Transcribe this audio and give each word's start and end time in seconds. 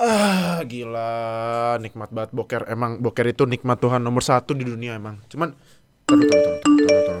Ah, 0.00 0.64
gila, 0.64 1.76
nikmat 1.76 2.08
banget 2.08 2.32
boker. 2.32 2.64
Emang 2.72 3.04
boker 3.04 3.28
itu 3.28 3.44
nikmat 3.44 3.76
Tuhan 3.84 4.00
nomor 4.00 4.24
satu 4.24 4.56
di 4.56 4.64
dunia 4.64 4.96
emang. 4.96 5.20
Cuman, 5.28 5.52
taruh, 6.08 6.24
taruh, 6.24 6.56
taruh, 6.56 6.56
taruh, 6.64 7.02
taruh, 7.04 7.20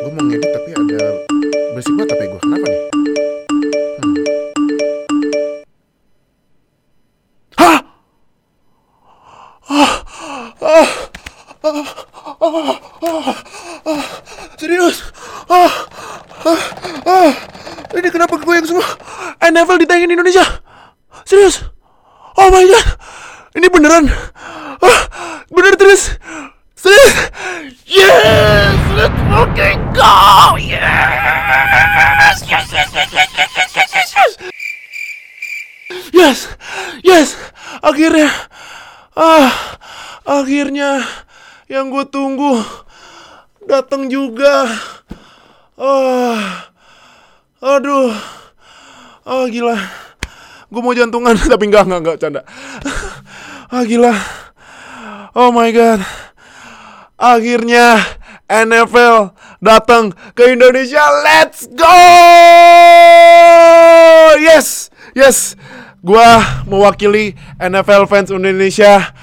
Gue 0.00 0.10
mau 0.16 0.24
ngedit 0.24 0.48
tapi 0.48 0.70
ada 0.72 1.00
berisik 1.76 1.92
banget 1.92 2.08
tapi 2.08 2.24
gue. 2.24 2.40
Kenapa 2.40 2.66
nih? 2.72 2.80
Hmm. 4.00 4.16
Ah, 7.60 7.78
ah, 9.68 9.92
ah, 10.64 10.88
ah, 12.48 13.36
ah, 13.92 14.04
serius? 14.56 15.04
Ah, 15.52 15.72
ah, 16.48 16.60
ah. 17.04 17.32
Ini 17.92 18.08
kenapa 18.08 18.40
goyang 18.40 18.64
semua? 18.64 18.88
NFL 19.44 19.84
ditayangin 19.84 20.08
di 20.08 20.16
Indonesia? 20.16 20.48
Serius? 21.28 21.73
Oh 22.34 22.50
my 22.50 22.66
god, 22.66 22.86
ini 23.54 23.70
beneran? 23.70 24.10
Ah, 24.82 25.00
bener 25.54 25.78
terus? 25.78 26.18
Serius? 26.74 27.30
Yes, 27.86 28.74
let's 28.98 29.14
fucking 29.30 29.78
go! 29.94 30.58
Yes, 30.58 32.42
yes, 32.42 32.66
yes, 32.74 32.90
yes, 32.90 33.10
yes, 33.14 33.30
yes, 33.38 33.50
yes, 33.54 33.70
yes, 33.70 33.90
yes, 33.94 34.10
yes. 34.18 34.30
Yes, 36.10 36.38
yes, 37.06 37.28
akhirnya, 37.78 38.26
ah, 39.14 39.78
akhirnya 40.26 41.06
yang 41.70 41.94
gue 41.94 42.02
tunggu 42.10 42.66
datang 43.62 44.10
juga. 44.10 44.74
Ah, 45.78 46.66
aduh, 47.62 48.10
ah 49.22 49.46
gila. 49.46 50.03
Gue 50.74 50.82
mau 50.82 50.90
jantungan 50.90 51.38
tapi 51.54 51.70
enggak 51.70 51.86
enggak 51.86 52.00
enggak 52.02 52.16
canda. 52.18 52.42
ah 53.74 53.82
gila. 53.86 54.10
Oh 55.38 55.54
my 55.54 55.70
god. 55.70 56.02
Akhirnya 57.14 58.02
NFL 58.50 59.30
datang 59.62 60.10
ke 60.34 60.50
Indonesia. 60.50 61.02
Let's 61.22 61.70
go! 61.70 61.98
Yes. 64.42 64.90
Yes. 65.14 65.54
Gua 66.02 66.42
mewakili 66.68 67.32
NFL 67.56 68.10
fans 68.10 68.34
Indonesia 68.34 69.14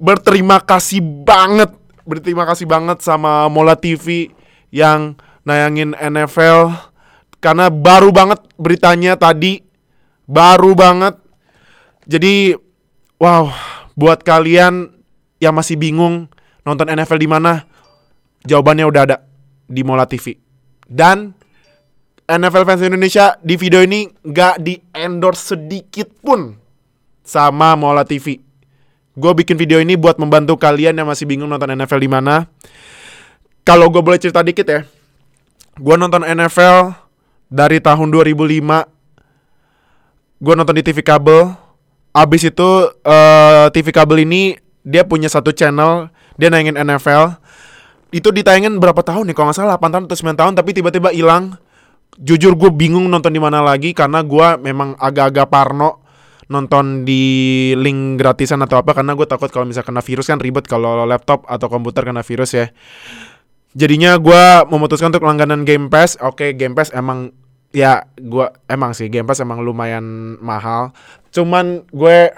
berterima 0.00 0.58
kasih 0.64 1.04
banget. 1.04 1.70
Berterima 2.08 2.48
kasih 2.48 2.64
banget 2.64 3.04
sama 3.04 3.44
Mola 3.52 3.76
TV 3.76 4.32
yang 4.72 5.20
nayangin 5.44 5.92
NFL 5.94 6.72
karena 7.38 7.70
baru 7.70 8.10
banget 8.10 8.40
beritanya 8.58 9.14
tadi 9.14 9.67
baru 10.28 10.76
banget. 10.76 11.16
Jadi 12.04 12.52
wow, 13.16 13.50
buat 13.96 14.20
kalian 14.22 14.92
yang 15.40 15.56
masih 15.56 15.80
bingung 15.80 16.28
nonton 16.62 16.92
NFL 16.92 17.18
di 17.18 17.28
mana, 17.28 17.64
jawabannya 18.44 18.84
udah 18.84 19.02
ada 19.08 19.16
di 19.64 19.80
Mola 19.82 20.04
TV. 20.04 20.36
Dan 20.84 21.32
NFL 22.28 22.68
fans 22.68 22.84
Indonesia 22.84 23.40
di 23.40 23.56
video 23.56 23.80
ini 23.80 24.04
nggak 24.04 24.60
di 24.60 24.76
endorse 24.92 25.56
sedikit 25.56 26.12
pun 26.20 26.52
sama 27.24 27.72
Mola 27.74 28.04
TV. 28.04 28.36
Gue 29.18 29.32
bikin 29.34 29.58
video 29.58 29.82
ini 29.82 29.98
buat 29.98 30.20
membantu 30.20 30.60
kalian 30.60 30.94
yang 30.94 31.08
masih 31.08 31.26
bingung 31.26 31.50
nonton 31.50 31.72
NFL 31.72 32.00
di 32.00 32.10
mana. 32.12 32.46
Kalau 33.66 33.92
gue 33.92 34.00
boleh 34.00 34.16
cerita 34.16 34.40
dikit 34.40 34.64
ya, 34.64 34.80
gue 35.76 35.96
nonton 35.98 36.24
NFL 36.24 36.96
dari 37.52 37.80
tahun 37.84 38.08
2005 38.12 38.97
gue 40.38 40.54
nonton 40.54 40.74
di 40.78 40.82
TV 40.86 41.02
kabel. 41.02 41.54
Abis 42.14 42.50
itu 42.50 42.68
uh, 42.90 43.66
TV 43.70 43.94
kabel 43.94 44.24
ini 44.26 44.58
dia 44.82 45.04
punya 45.04 45.28
satu 45.28 45.52
channel, 45.52 46.10
dia 46.40 46.48
nayangin 46.48 46.78
NFL. 46.78 47.38
Itu 48.08 48.32
ditayangin 48.32 48.80
berapa 48.80 49.04
tahun 49.04 49.28
nih? 49.28 49.34
Kalau 49.36 49.52
nggak 49.52 49.58
salah 49.60 49.76
8 49.76 49.92
tahun 49.92 50.04
atau 50.08 50.16
9 50.16 50.40
tahun, 50.40 50.52
tapi 50.56 50.70
tiba-tiba 50.72 51.12
hilang. 51.12 51.60
Jujur 52.18 52.58
gue 52.58 52.72
bingung 52.72 53.06
nonton 53.06 53.30
di 53.30 53.38
mana 53.38 53.62
lagi 53.62 53.94
karena 53.94 54.24
gue 54.26 54.58
memang 54.58 54.98
agak-agak 54.98 55.46
parno 55.52 56.02
nonton 56.48 57.04
di 57.04 57.70
link 57.76 58.16
gratisan 58.16 58.64
atau 58.64 58.80
apa 58.80 58.96
karena 58.96 59.12
gue 59.12 59.28
takut 59.28 59.52
kalau 59.52 59.68
misalnya 59.68 59.92
kena 59.92 60.02
virus 60.02 60.26
kan 60.32 60.40
ribet 60.40 60.64
kalau 60.64 61.04
laptop 61.04 61.44
atau 61.44 61.68
komputer 61.68 62.08
kena 62.08 62.24
virus 62.24 62.56
ya. 62.56 62.66
Jadinya 63.76 64.16
gue 64.16 64.42
memutuskan 64.66 65.12
untuk 65.12 65.28
langganan 65.28 65.62
Game 65.68 65.92
Pass. 65.92 66.16
Oke, 66.24 66.56
Game 66.56 66.72
Pass 66.72 66.90
emang 66.96 67.36
ya 67.74 68.04
gue 68.16 68.46
emang 68.68 68.96
sih 68.96 69.12
Game 69.12 69.28
Pass 69.28 69.44
emang 69.44 69.60
lumayan 69.60 70.36
mahal. 70.40 70.92
Cuman 71.32 71.84
gue 71.92 72.32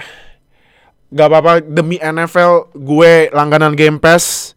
gak 1.10 1.26
apa-apa 1.26 1.62
demi 1.62 1.98
NFL 1.98 2.74
gue 2.74 3.30
langganan 3.34 3.74
Game 3.74 3.98
Pass. 3.98 4.54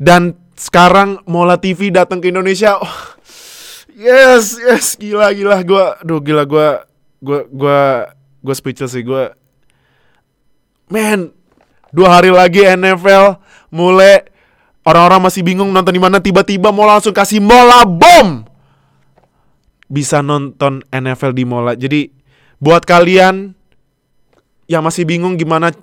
Dan 0.00 0.36
sekarang 0.56 1.20
Mola 1.28 1.60
TV 1.60 1.92
datang 1.92 2.24
ke 2.24 2.32
Indonesia. 2.32 2.80
Oh, 2.80 2.98
yes 3.92 4.56
yes 4.56 4.96
gila 4.96 5.32
gila. 5.32 5.60
Gue 5.64 5.84
duh 6.04 6.20
gila 6.20 6.44
gue 6.48 6.68
gue 7.20 7.40
gue 7.52 7.80
gue 8.40 8.54
speechless 8.56 8.96
sih 8.96 9.04
gue 9.04 9.28
man 10.88 11.30
dua 11.92 12.18
hari 12.18 12.32
lagi 12.32 12.64
NFL 12.64 13.36
mulai 13.70 14.24
orang-orang 14.82 15.28
masih 15.28 15.44
bingung 15.44 15.70
nonton 15.70 15.94
di 15.94 16.02
mana 16.02 16.18
tiba-tiba 16.18 16.72
mau 16.72 16.88
langsung 16.88 17.12
kasih 17.12 17.38
mola 17.38 17.84
bom 17.84 18.49
bisa 19.90 20.22
nonton 20.22 20.86
NFL 20.94 21.34
di 21.34 21.44
Mola. 21.44 21.74
Jadi 21.74 22.06
buat 22.62 22.86
kalian 22.86 23.52
yang 24.70 24.86
masih 24.86 25.02
bingung 25.02 25.34
gimana 25.34 25.74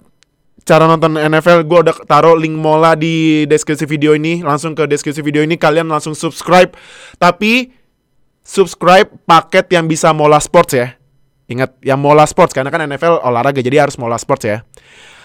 cara 0.64 0.88
nonton 0.88 1.20
NFL, 1.20 1.68
gue 1.68 1.80
udah 1.92 1.96
taruh 2.08 2.40
link 2.40 2.56
Mola 2.56 2.96
di 2.96 3.44
deskripsi 3.48 3.84
video 3.84 4.16
ini. 4.16 4.40
Langsung 4.40 4.72
ke 4.72 4.88
deskripsi 4.88 5.20
video 5.20 5.44
ini 5.44 5.60
kalian 5.60 5.92
langsung 5.92 6.16
subscribe. 6.16 6.72
Tapi 7.20 7.72
subscribe 8.48 9.12
paket 9.28 9.68
yang 9.76 9.92
bisa 9.92 10.16
Mola 10.16 10.40
Sports 10.40 10.72
ya. 10.72 10.96
Ingat 11.48 11.80
yang 11.84 12.00
Mola 12.00 12.24
Sports 12.28 12.56
karena 12.56 12.72
kan 12.72 12.84
NFL 12.84 13.24
olahraga 13.24 13.60
jadi 13.60 13.84
harus 13.84 14.00
Mola 14.00 14.16
Sports 14.16 14.44
ya. 14.48 14.64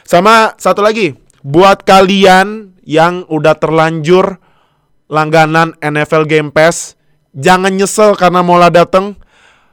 Sama 0.03 0.55
satu 0.59 0.83
lagi, 0.83 1.15
buat 1.43 1.87
kalian 1.87 2.79
yang 2.83 3.27
udah 3.31 3.55
terlanjur 3.59 4.43
langganan 5.07 5.75
NFL 5.79 6.27
Game 6.27 6.51
Pass, 6.51 6.99
jangan 7.37 7.73
nyesel 7.73 8.15
karena 8.17 8.41
Mola 8.45 8.69
dateng. 8.69 9.17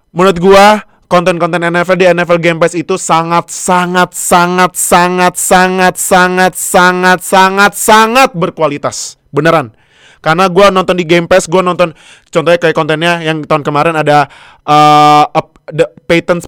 Menurut 0.09 0.37
gua 0.41 0.83
konten-konten 1.09 1.61
NFL 1.61 1.97
di 1.97 2.05
NFL 2.09 2.39
Game 2.41 2.59
Pass 2.61 2.73
itu 2.73 2.97
sangat 2.97 3.49
sangat 3.53 4.13
sangat 4.13 4.73
sangat 4.73 5.33
sangat 5.37 5.95
sangat 5.97 6.53
sangat 6.57 7.19
sangat 7.21 7.71
sangat 7.75 8.29
berkualitas. 8.33 9.19
Beneran. 9.29 9.73
Karena 10.19 10.51
gua 10.51 10.67
nonton 10.67 10.99
di 10.99 11.07
Game 11.07 11.29
Pass, 11.29 11.47
gua 11.47 11.63
nonton 11.63 11.95
contohnya 12.29 12.59
kayak 12.59 12.75
kontennya 12.75 13.23
yang 13.23 13.45
tahun 13.45 13.63
kemarin 13.63 13.95
ada 13.95 14.27
uh, 14.67 15.23
the 15.71 15.87
Peyton 16.05 16.43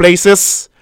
Places, 0.00 0.72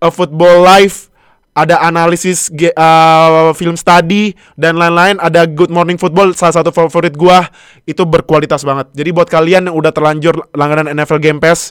a 0.00 0.08
Football 0.08 0.64
Life, 0.64 1.12
ada 1.54 1.78
analisis 1.86 2.50
uh, 2.74 3.54
film 3.54 3.78
study 3.78 4.34
dan 4.58 4.74
lain-lain 4.74 5.22
ada 5.22 5.46
Good 5.46 5.70
Morning 5.70 5.94
Football 5.94 6.34
salah 6.34 6.60
satu 6.60 6.74
favorit 6.74 7.14
gua 7.14 7.46
itu 7.86 8.02
berkualitas 8.02 8.66
banget. 8.66 8.90
Jadi 8.90 9.14
buat 9.14 9.30
kalian 9.30 9.70
yang 9.70 9.76
udah 9.78 9.94
terlanjur 9.94 10.34
langganan 10.50 10.90
NFL 10.90 11.22
Game 11.22 11.38
Pass 11.38 11.70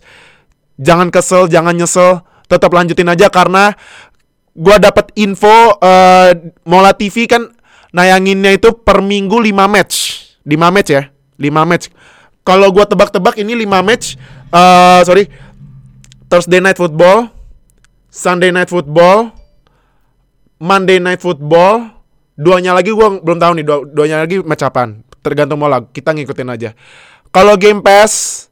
jangan 0.80 1.12
kesel 1.12 1.52
jangan 1.52 1.76
nyesel 1.76 2.24
tetap 2.48 2.72
lanjutin 2.72 3.12
aja 3.12 3.28
karena 3.28 3.76
gua 4.56 4.80
dapat 4.80 5.12
info 5.20 5.76
uh, 5.76 6.32
Mola 6.64 6.96
TV 6.96 7.28
kan 7.28 7.52
nayanginnya 7.92 8.56
itu 8.56 8.72
per 8.72 9.04
minggu 9.04 9.36
5 9.36 9.52
match. 9.68 9.96
5 10.48 10.56
match 10.72 10.90
ya? 10.96 11.12
5 11.36 11.70
match. 11.70 11.92
Kalau 12.48 12.72
gua 12.72 12.88
tebak-tebak 12.88 13.36
ini 13.36 13.68
5 13.68 13.84
match 13.84 14.16
uh, 14.48 15.04
sorry 15.04 15.28
Thursday 16.32 16.64
Night 16.64 16.80
Football 16.80 17.28
Sunday 18.08 18.56
Night 18.56 18.72
Football 18.72 19.43
Monday 20.64 21.04
Night 21.04 21.20
Football, 21.20 21.92
duanya 22.40 22.72
lagi 22.72 22.96
gue 22.96 23.08
belum 23.20 23.36
tahu 23.36 23.52
nih, 23.60 23.66
dua, 23.68 23.78
duanya 23.84 24.24
lagi 24.24 24.40
match 24.40 24.64
apaan. 24.64 25.04
Tergantung 25.20 25.60
mau 25.60 25.68
lagu, 25.68 25.92
kita 25.92 26.16
ngikutin 26.16 26.48
aja. 26.48 26.72
Kalau 27.36 27.60
Game 27.60 27.84
Pass 27.84 28.48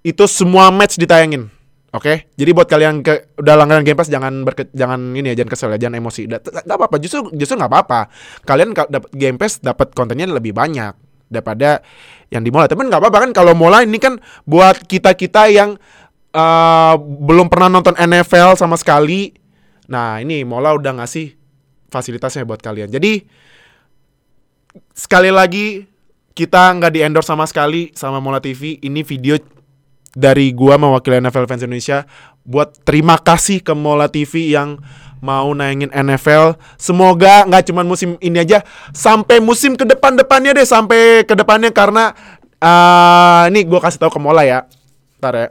itu 0.00 0.24
semua 0.24 0.72
match 0.72 0.96
ditayangin. 0.96 1.52
Oke, 1.90 2.06
okay? 2.06 2.16
jadi 2.38 2.54
buat 2.54 2.70
kalian 2.70 3.02
ke 3.02 3.34
udah 3.36 3.54
langganan 3.60 3.82
Game 3.84 3.98
Pass 3.98 4.06
jangan 4.06 4.46
berke, 4.46 4.70
jangan 4.72 5.12
ini 5.12 5.34
ya 5.34 5.42
jangan 5.42 5.50
kesel 5.52 5.68
ya, 5.74 5.78
jangan 5.84 6.00
emosi. 6.00 6.30
Tidak 6.30 6.70
apa-apa, 6.70 6.96
justru 7.02 7.28
justru 7.34 7.58
nggak 7.58 7.66
apa-apa. 7.66 8.00
Kalian 8.46 8.72
dapat 8.72 9.10
Game 9.12 9.36
Pass 9.36 9.58
dapat 9.60 9.92
kontennya 9.92 10.30
lebih 10.30 10.54
banyak 10.54 10.94
daripada 11.28 11.82
yang 12.30 12.46
di 12.46 12.54
Mola. 12.54 12.70
Tapi 12.70 12.86
nggak 12.86 13.00
apa-apa 13.02 13.18
kan 13.26 13.30
kalau 13.34 13.52
Mola 13.58 13.82
ini 13.82 13.98
kan 13.98 14.22
buat 14.46 14.86
kita 14.86 15.18
kita 15.18 15.50
yang 15.50 15.76
uh, 16.30 16.94
belum 16.96 17.50
pernah 17.50 17.82
nonton 17.82 17.98
NFL 17.98 18.54
sama 18.54 18.78
sekali. 18.78 19.34
Nah 19.90 20.22
ini 20.22 20.46
Mola 20.46 20.78
udah 20.78 21.02
ngasih 21.02 21.39
fasilitasnya 21.90 22.46
buat 22.46 22.62
kalian. 22.62 22.88
Jadi 22.88 23.26
sekali 24.94 25.28
lagi 25.34 25.84
kita 26.32 26.72
nggak 26.78 26.92
di 26.94 27.00
endorse 27.02 27.28
sama 27.28 27.44
sekali 27.44 27.90
sama 27.92 28.22
Mola 28.22 28.38
TV. 28.38 28.78
Ini 28.80 29.02
video 29.02 29.36
dari 30.14 30.50
gua 30.54 30.78
mewakili 30.78 31.18
NFL 31.22 31.46
fans 31.46 31.62
Indonesia 31.66 32.06
buat 32.46 32.82
terima 32.82 33.18
kasih 33.20 33.62
ke 33.62 33.74
Mola 33.76 34.08
TV 34.10 34.54
yang 34.54 34.78
mau 35.20 35.52
nayangin 35.52 35.92
NFL. 35.92 36.56
Semoga 36.80 37.44
nggak 37.46 37.70
cuma 37.70 37.84
musim 37.84 38.16
ini 38.24 38.40
aja, 38.40 38.64
sampai 38.90 39.38
musim 39.38 39.76
ke 39.76 39.84
depan-depannya 39.84 40.56
deh, 40.56 40.66
sampai 40.66 41.28
ke 41.28 41.34
depannya 41.36 41.70
karena 41.70 42.16
uh, 42.58 43.46
ini 43.52 43.66
gua 43.68 43.84
kasih 43.84 44.00
tahu 44.00 44.16
ke 44.16 44.20
Mola 44.22 44.42
ya. 44.42 44.64
Ntar 45.20 45.34
ya. 45.36 45.48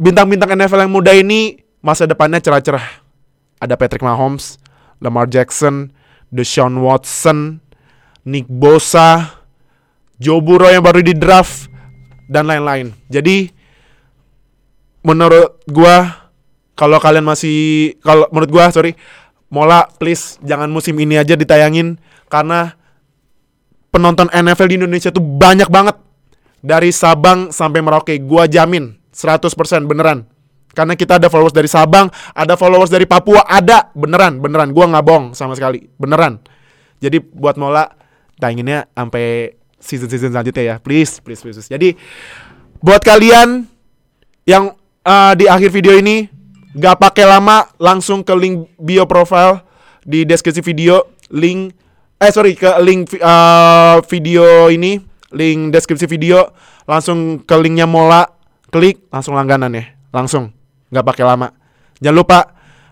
Bintang-bintang 0.00 0.50
NFL 0.56 0.88
yang 0.88 0.92
muda 0.92 1.12
ini 1.14 1.62
masa 1.84 2.08
depannya 2.08 2.40
cerah-cerah. 2.40 3.04
Ada 3.62 3.78
Patrick 3.78 4.02
Mahomes, 4.02 4.58
Lamar 5.02 5.26
Jackson, 5.26 5.90
Deshaun 6.30 6.78
Watson, 6.78 7.58
Nick 8.22 8.46
Bosa, 8.46 9.42
Joe 10.22 10.38
Burrow 10.38 10.70
yang 10.70 10.86
baru 10.86 11.02
di 11.02 11.12
draft 11.18 11.66
dan 12.30 12.46
lain-lain. 12.46 12.94
Jadi 13.10 13.50
menurut 15.02 15.58
gua 15.66 16.30
kalau 16.78 17.02
kalian 17.02 17.26
masih 17.26 17.92
kalau 18.00 18.30
menurut 18.30 18.50
gua 18.54 18.70
sorry 18.70 18.94
Mola 19.52 19.84
please 20.00 20.40
jangan 20.40 20.72
musim 20.72 20.96
ini 20.96 21.20
aja 21.20 21.36
ditayangin 21.36 22.00
karena 22.32 22.72
penonton 23.92 24.32
NFL 24.32 24.70
di 24.72 24.76
Indonesia 24.80 25.12
tuh 25.12 25.20
banyak 25.20 25.68
banget 25.68 25.98
dari 26.64 26.88
Sabang 26.94 27.52
sampai 27.52 27.84
Merauke 27.84 28.16
gua 28.22 28.48
jamin 28.48 28.96
100% 29.12 29.52
beneran 29.84 30.24
karena 30.72 30.96
kita 30.96 31.20
ada 31.20 31.28
followers 31.28 31.52
dari 31.52 31.68
Sabang 31.68 32.08
ada 32.32 32.56
followers 32.56 32.88
dari 32.88 33.04
Papua 33.04 33.44
ada. 33.44 33.92
Beneran 33.92 34.40
beneran. 34.40 34.72
Gua 34.72 34.88
nggak 34.88 35.04
bohong 35.04 35.26
sama 35.36 35.52
sekali. 35.56 35.86
Beneran. 36.00 36.40
Jadi 37.02 37.18
buat 37.18 37.58
Mola 37.58 37.90
tayanginnya 38.38 38.90
sampai 38.94 39.58
season-season 39.82 40.30
selanjutnya 40.30 40.62
ya. 40.62 40.74
Please, 40.78 41.18
please, 41.18 41.42
please. 41.42 41.66
Jadi 41.66 41.98
buat 42.78 43.02
kalian 43.02 43.66
yang 44.46 44.74
uh, 45.02 45.34
di 45.34 45.50
akhir 45.50 45.74
video 45.74 45.98
ini 45.98 46.30
gak 46.72 46.98
pakai 46.98 47.28
lama 47.28 47.68
langsung 47.76 48.24
ke 48.24 48.32
link 48.32 48.70
bio 48.78 49.04
profile 49.04 49.66
di 50.06 50.22
deskripsi 50.22 50.62
video. 50.62 51.10
Link 51.34 51.74
eh 52.22 52.30
sorry 52.30 52.54
ke 52.54 52.70
link 52.82 53.10
uh, 53.18 53.98
video 54.06 54.70
ini. 54.70 55.02
Link 55.34 55.74
deskripsi 55.74 56.06
video. 56.06 56.54
Langsung 56.86 57.42
ke 57.42 57.54
linknya 57.58 57.90
mola. 57.90 58.26
Klik 58.72 59.10
langsung 59.10 59.36
langganan 59.36 59.74
ya. 59.74 59.84
Langsung 60.14 60.54
nggak 60.92 61.06
pakai 61.08 61.24
lama 61.24 61.48
jangan 62.04 62.16
lupa 62.20 62.38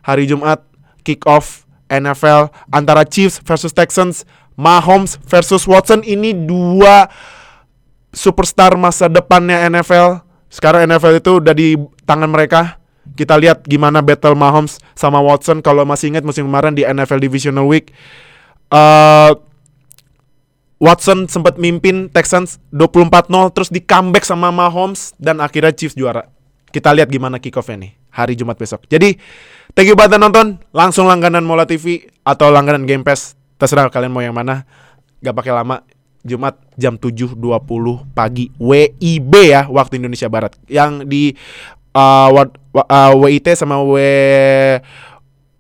hari 0.00 0.24
Jumat 0.24 0.64
kick 1.04 1.28
off 1.28 1.68
NFL 1.90 2.54
antara 2.70 3.02
Chiefs 3.04 3.42
versus 3.42 3.74
Texans 3.74 4.22
Mahomes 4.54 5.18
versus 5.26 5.66
Watson 5.66 6.04
ini 6.06 6.32
dua 6.32 7.10
superstar 8.14 8.74
masa 8.76 9.08
depannya 9.08 9.66
NFL. 9.70 10.22
Sekarang 10.50 10.86
NFL 10.86 11.22
itu 11.22 11.30
udah 11.42 11.54
di 11.54 11.78
tangan 12.06 12.30
mereka. 12.30 12.78
Kita 13.16 13.34
lihat 13.40 13.66
gimana 13.66 14.04
battle 14.04 14.36
Mahomes 14.38 14.78
sama 14.94 15.18
Watson 15.18 15.64
kalau 15.64 15.82
masih 15.88 16.14
ingat 16.14 16.22
musim 16.22 16.46
kemarin 16.46 16.76
di 16.76 16.86
NFL 16.86 17.18
Divisional 17.18 17.66
Week. 17.66 17.90
Uh, 18.70 19.34
Watson 20.80 21.28
sempat 21.28 21.60
mimpin 21.60 22.08
Texans 22.08 22.56
24-0 22.72 23.28
terus 23.52 23.68
di 23.68 23.82
comeback 23.84 24.24
sama 24.24 24.48
Mahomes 24.48 25.12
dan 25.20 25.42
akhirnya 25.42 25.74
Chiefs 25.74 25.98
juara. 25.98 26.28
Kita 26.70 26.94
lihat 26.94 27.10
gimana 27.10 27.42
kick 27.42 27.58
off 27.58 27.68
nih 27.70 27.94
hari 28.10 28.34
Jumat 28.38 28.58
besok. 28.58 28.86
Jadi, 28.86 29.18
thank 29.74 29.90
you 29.90 29.98
buat 29.98 30.10
nonton. 30.14 30.58
Langsung 30.70 31.06
langganan 31.10 31.42
Mola 31.42 31.66
TV 31.66 32.06
atau 32.22 32.50
langganan 32.50 32.86
Game 32.86 33.02
Pass 33.02 33.38
terserah 33.60 33.92
kalian 33.92 34.08
mau 34.08 34.24
yang 34.24 34.32
mana 34.32 34.64
gak 35.20 35.36
pakai 35.36 35.52
lama 35.52 35.84
Jumat 36.24 36.56
jam 36.76 36.96
7.20 36.96 37.36
pagi 38.12 38.52
WIB 38.60 39.32
ya 39.44 39.68
waktu 39.68 40.00
Indonesia 40.00 40.28
Barat 40.28 40.56
yang 40.68 41.04
di 41.08 41.32
uh, 41.96 42.28
uh, 42.32 43.12
WIT 43.16 43.56
sama 43.56 43.80
W 43.80 43.96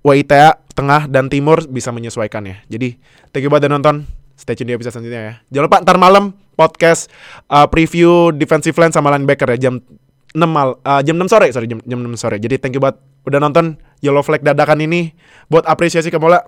WITA 0.00 0.56
tengah 0.72 1.04
dan 1.12 1.28
timur 1.28 1.64
bisa 1.68 1.92
menyesuaikan 1.92 2.40
ya. 2.48 2.56
Jadi 2.68 2.96
thank 3.32 3.44
you 3.44 3.52
udah 3.52 3.68
nonton. 3.68 4.08
Stay 4.40 4.56
tune 4.56 4.72
di 4.72 4.76
episode 4.76 4.96
selanjutnya 4.96 5.20
ya. 5.20 5.34
Jangan 5.52 5.64
lupa 5.68 5.78
ntar 5.84 5.96
malam 6.00 6.32
podcast 6.56 7.12
uh, 7.52 7.68
preview 7.68 8.32
defensive 8.32 8.76
line 8.80 8.92
sama 8.92 9.12
linebacker 9.12 9.52
ya 9.56 9.68
jam 9.68 9.84
6 10.30 10.46
mal 10.46 10.78
uh, 10.86 11.02
jam 11.02 11.18
6 11.18 11.26
sore 11.26 11.46
sorry 11.50 11.66
jam, 11.66 11.82
jam 11.82 12.00
6 12.02 12.14
sore. 12.18 12.36
Jadi 12.38 12.56
thank 12.62 12.74
you 12.76 12.82
buat 12.82 12.98
udah 13.26 13.38
nonton 13.42 13.76
Yellow 14.00 14.24
Flag 14.24 14.40
dadakan 14.40 14.80
ini 14.80 15.12
buat 15.50 15.66
apresiasi 15.66 16.08
ke 16.08 16.18
Mola. 16.18 16.40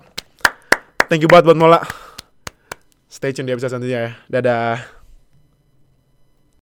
Thank 1.11 1.27
you 1.27 1.31
banget 1.31 1.53
buat 1.53 1.59
Mola. 1.59 1.83
Stay 3.11 3.35
tune 3.37 3.45
di 3.45 3.53
episode 3.53 3.77
selanjutnya 3.77 4.01
ya. 4.01 4.11
Dadah. 4.31 5.02